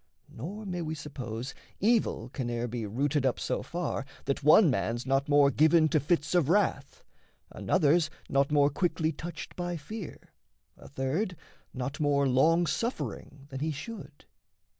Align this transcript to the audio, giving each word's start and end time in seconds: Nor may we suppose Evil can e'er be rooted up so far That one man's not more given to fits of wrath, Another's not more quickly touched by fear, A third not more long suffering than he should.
Nor 0.33 0.65
may 0.65 0.81
we 0.81 0.95
suppose 0.95 1.53
Evil 1.79 2.27
can 2.29 2.49
e'er 2.49 2.67
be 2.67 2.87
rooted 2.87 3.23
up 3.23 3.39
so 3.39 3.61
far 3.61 4.03
That 4.25 4.41
one 4.43 4.71
man's 4.71 5.05
not 5.05 5.29
more 5.29 5.51
given 5.51 5.87
to 5.89 5.99
fits 5.99 6.33
of 6.33 6.49
wrath, 6.49 7.03
Another's 7.51 8.09
not 8.27 8.51
more 8.51 8.71
quickly 8.71 9.11
touched 9.11 9.55
by 9.55 9.77
fear, 9.77 10.33
A 10.75 10.87
third 10.87 11.35
not 11.71 11.99
more 11.99 12.27
long 12.27 12.65
suffering 12.65 13.45
than 13.49 13.59
he 13.59 13.69
should. 13.71 14.25